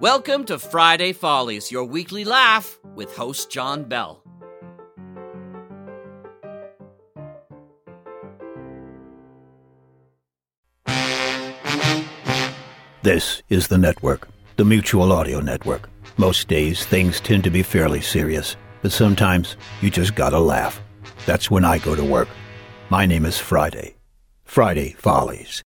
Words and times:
Welcome 0.00 0.46
to 0.46 0.58
Friday 0.58 1.12
Follies, 1.12 1.70
your 1.70 1.84
weekly 1.84 2.24
laugh 2.24 2.78
with 2.94 3.14
host 3.14 3.50
John 3.50 3.84
Bell. 3.84 4.22
This 13.02 13.42
is 13.50 13.68
the 13.68 13.76
network, 13.76 14.26
the 14.56 14.64
Mutual 14.64 15.12
Audio 15.12 15.40
Network. 15.40 15.90
Most 16.16 16.48
days 16.48 16.86
things 16.86 17.20
tend 17.20 17.44
to 17.44 17.50
be 17.50 17.62
fairly 17.62 18.00
serious, 18.00 18.56
but 18.80 18.92
sometimes 18.92 19.58
you 19.82 19.90
just 19.90 20.14
gotta 20.14 20.40
laugh. 20.40 20.80
That's 21.26 21.50
when 21.50 21.66
I 21.66 21.76
go 21.76 21.94
to 21.94 22.02
work. 22.02 22.28
My 22.88 23.04
name 23.04 23.26
is 23.26 23.38
Friday. 23.38 23.96
Friday 24.46 24.94
Follies. 24.94 25.62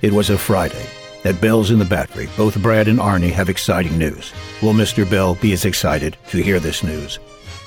It 0.00 0.12
was 0.12 0.30
a 0.30 0.38
Friday. 0.38 0.86
At 1.24 1.40
Bell's 1.40 1.70
in 1.70 1.78
the 1.78 1.84
Battery, 1.84 2.28
both 2.34 2.60
Brad 2.62 2.88
and 2.88 2.98
Arnie 2.98 3.30
have 3.30 3.50
exciting 3.50 3.98
news. 3.98 4.32
Will 4.62 4.72
Mr. 4.72 5.08
Bell 5.08 5.34
be 5.34 5.52
as 5.52 5.66
excited 5.66 6.16
to 6.30 6.42
hear 6.42 6.58
this 6.58 6.82
news? 6.82 7.18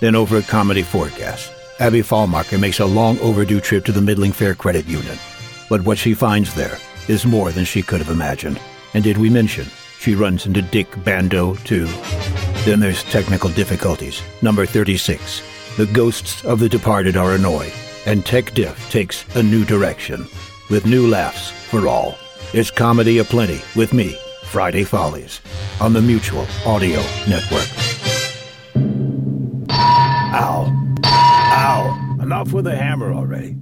Then 0.00 0.14
over 0.14 0.38
at 0.38 0.46
Comedy 0.46 0.82
Forecast, 0.82 1.52
Abby 1.80 2.00
Fallmarker 2.00 2.60
makes 2.60 2.78
a 2.78 2.86
long 2.86 3.18
overdue 3.18 3.60
trip 3.60 3.84
to 3.86 3.92
the 3.92 4.00
Middling 4.00 4.32
Fair 4.32 4.54
Credit 4.54 4.86
Union. 4.86 5.18
But 5.68 5.82
what 5.82 5.98
she 5.98 6.14
finds 6.14 6.54
there 6.54 6.78
is 7.08 7.26
more 7.26 7.50
than 7.50 7.64
she 7.64 7.82
could 7.82 7.98
have 7.98 8.10
imagined. 8.10 8.60
And 8.94 9.02
did 9.02 9.18
we 9.18 9.30
mention 9.30 9.66
she 9.98 10.14
runs 10.14 10.46
into 10.46 10.62
Dick 10.62 10.88
Bando 11.04 11.54
too? 11.56 11.86
Then 12.64 12.78
there's 12.78 13.02
technical 13.04 13.50
difficulties. 13.50 14.22
Number 14.42 14.64
36. 14.64 15.42
The 15.76 15.86
ghosts 15.86 16.44
of 16.44 16.60
the 16.60 16.68
departed 16.68 17.16
are 17.16 17.34
annoyed, 17.34 17.72
and 18.06 18.24
Tech 18.24 18.52
Diff 18.54 18.90
takes 18.90 19.24
a 19.34 19.42
new 19.42 19.64
direction, 19.64 20.26
with 20.68 20.86
new 20.86 21.08
laughs 21.08 21.50
for 21.50 21.88
all. 21.88 22.16
It's 22.52 22.68
comedy 22.68 23.18
aplenty 23.18 23.60
with 23.76 23.92
me, 23.92 24.18
Friday 24.46 24.82
Follies, 24.82 25.40
on 25.80 25.92
the 25.92 26.02
Mutual 26.02 26.48
Audio 26.66 27.00
Network. 27.28 27.68
Ow. 29.70 30.96
Ow. 31.04 32.18
Enough 32.20 32.52
with 32.52 32.64
the 32.64 32.74
hammer 32.74 33.12
already. 33.12 33.56